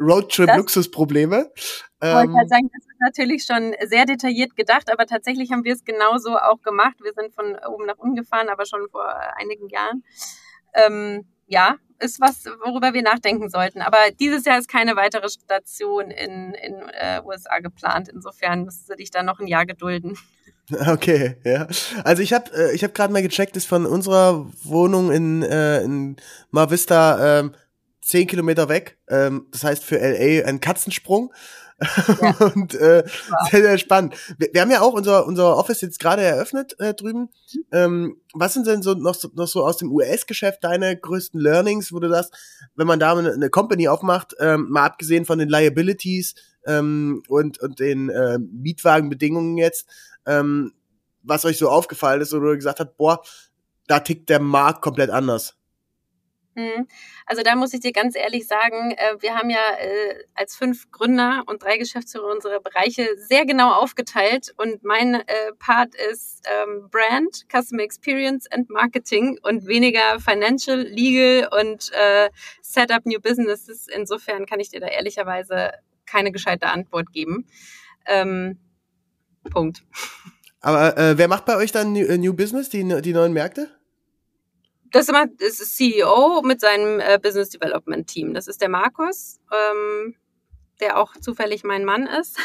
[0.00, 1.50] Roadtrip-Luxusprobleme.
[1.54, 5.64] Ich wollte ähm, halt sagen, das ist natürlich schon sehr detailliert gedacht, aber tatsächlich haben
[5.64, 6.96] wir es genauso auch gemacht.
[7.02, 10.04] Wir sind von oben nach unten gefahren, aber schon vor einigen Jahren.
[10.74, 13.80] Ähm, ja, ist was, worüber wir nachdenken sollten.
[13.80, 18.08] Aber dieses Jahr ist keine weitere Station in in äh, USA geplant.
[18.08, 20.16] Insofern müsstest du dich da noch ein Jahr gedulden.
[20.86, 21.66] Okay, ja.
[22.04, 25.82] Also ich habe äh, ich habe gerade mal gecheckt, ist von unserer Wohnung in äh,
[25.82, 26.16] in
[26.50, 27.54] Mar Vista ähm,
[28.04, 28.98] zehn Kilometer weg.
[29.08, 31.32] Ähm, das heißt für LA ein Katzensprung.
[32.20, 32.30] Ja.
[32.54, 33.50] und äh, wow.
[33.50, 34.14] sehr, sehr spannend.
[34.38, 37.30] Wir, wir, haben ja auch unser, unser Office jetzt gerade eröffnet äh, drüben.
[37.72, 41.92] Ähm, was sind denn so noch, so noch so aus dem US-Geschäft deine größten Learnings,
[41.92, 42.32] wo du sagst,
[42.76, 46.34] wenn man da eine, eine Company aufmacht, ähm, mal abgesehen von den Liabilities
[46.66, 49.88] ähm, und, und den äh, Mietwagenbedingungen jetzt,
[50.26, 50.72] ähm,
[51.22, 53.22] was euch so aufgefallen ist oder gesagt habt, boah,
[53.86, 55.56] da tickt der Markt komplett anders?
[56.54, 56.86] Mhm.
[57.26, 60.90] Also da muss ich dir ganz ehrlich sagen, äh, wir haben ja äh, als fünf
[60.92, 65.24] Gründer und drei Geschäftsführer unsere Bereiche sehr genau aufgeteilt und mein äh,
[65.58, 71.90] Part ist ähm, Brand, Customer Experience and Marketing und weniger Financial, Legal und
[72.60, 73.88] Setup New Businesses.
[73.88, 75.72] Insofern kann ich dir da ehrlicherweise
[76.06, 77.46] keine gescheite Antwort geben.
[78.06, 78.58] Ähm,
[79.50, 79.82] Punkt.
[80.60, 83.68] Aber äh, wer macht bei euch dann New, Business, die, die neuen Märkte?
[84.94, 88.32] Das ist immer das ist CEO mit seinem äh, Business Development Team.
[88.32, 90.14] Das ist der Markus, ähm,
[90.80, 92.38] der auch zufällig mein Mann ist.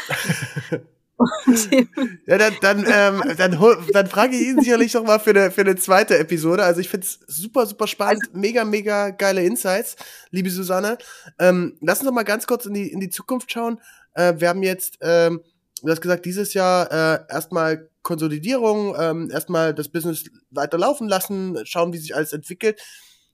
[2.26, 3.58] ja, dann, dann, ähm, dann,
[3.92, 6.64] dann frage ich ihn sicherlich noch mal für eine, für eine zweite Episode.
[6.64, 8.22] Also ich finde es super, super spannend.
[8.28, 9.96] Also, mega, mega geile Insights,
[10.30, 10.98] liebe Susanne.
[11.38, 13.80] Ähm, lass uns noch mal ganz kurz in die, in die Zukunft schauen.
[14.14, 15.42] Äh, wir haben jetzt, ähm,
[15.82, 21.92] du hast gesagt, dieses Jahr äh, erstmal Konsolidierung, ähm, erstmal das Business weiterlaufen lassen, schauen,
[21.92, 22.80] wie sich alles entwickelt.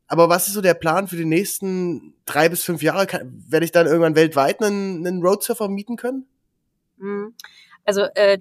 [0.08, 3.06] Aber was ist so der Plan für die nächsten drei bis fünf Jahre?
[3.06, 6.26] Kann, werde ich dann irgendwann weltweit einen, einen Roadsurfer mieten können?
[6.96, 7.34] Mhm.
[7.84, 8.38] Also äh,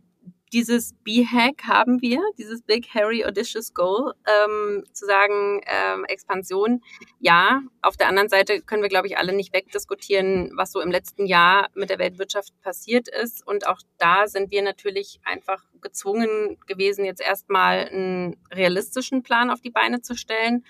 [0.54, 6.82] dieses B-Hack haben wir, dieses Big Hairy Audacious Goal, ähm, zu sagen, ähm, Expansion,
[7.20, 7.62] ja.
[7.82, 11.26] Auf der anderen Seite können wir, glaube ich, alle nicht wegdiskutieren, was so im letzten
[11.26, 13.46] Jahr mit der Weltwirtschaft passiert ist.
[13.46, 19.62] Und auch da sind wir natürlich einfach gezwungen gewesen, jetzt erstmal einen realistischen Plan auf
[19.62, 20.66] die Beine zu stellen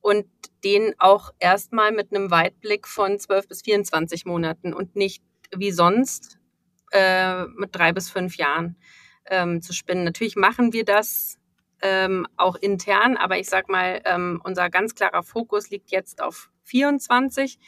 [0.00, 0.26] und
[0.64, 5.22] den auch erstmal mit einem Weitblick von 12 bis 24 Monaten und nicht
[5.56, 6.38] wie sonst
[6.90, 8.76] äh, mit drei bis fünf Jahren
[9.26, 10.02] ähm, zu spinnen.
[10.02, 11.38] Natürlich machen wir das
[11.80, 16.50] ähm, auch intern, aber ich sag mal, ähm, unser ganz klarer Fokus liegt jetzt auf
[16.64, 17.58] 24,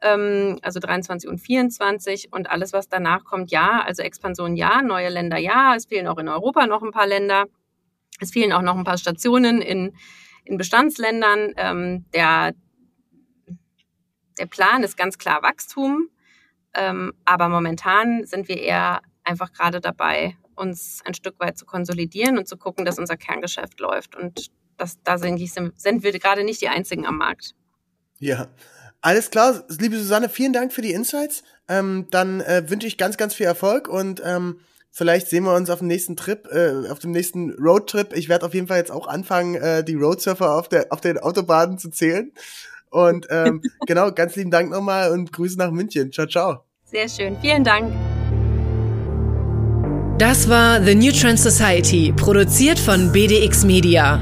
[0.00, 5.08] ähm, also 23 und 24 und alles, was danach kommt, ja, also Expansion ja, neue
[5.08, 7.46] Länder ja, es fehlen auch in Europa noch ein paar Länder,
[8.20, 9.94] es fehlen auch noch ein paar Stationen in,
[10.44, 11.52] in Bestandsländern.
[11.56, 12.54] Ähm, der,
[14.38, 16.08] der Plan ist ganz klar Wachstum,
[16.74, 22.38] ähm, aber momentan sind wir eher einfach gerade dabei, uns ein Stück weit zu konsolidieren
[22.38, 24.16] und zu gucken, dass unser Kerngeschäft läuft.
[24.16, 25.38] Und das, da sind,
[25.76, 27.54] sind wir gerade nicht die Einzigen am Markt.
[28.18, 28.48] Ja,
[29.00, 29.64] alles klar.
[29.78, 31.42] Liebe Susanne, vielen Dank für die Insights.
[31.68, 35.70] Ähm, dann äh, wünsche ich ganz, ganz viel Erfolg und ähm, vielleicht sehen wir uns
[35.70, 38.16] auf dem nächsten Trip, äh, auf dem nächsten Roadtrip.
[38.16, 41.18] Ich werde auf jeden Fall jetzt auch anfangen, äh, die Roadsurfer auf, der, auf den
[41.18, 42.32] Autobahnen zu zählen.
[42.90, 46.10] Und ähm, genau, ganz lieben Dank nochmal und Grüße nach München.
[46.10, 46.64] Ciao, ciao.
[46.84, 47.36] Sehr schön.
[47.40, 47.92] Vielen Dank.
[50.18, 54.20] Das war The New Trend Society, produziert von BDX Media.